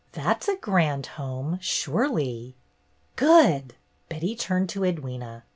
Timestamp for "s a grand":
0.43-1.05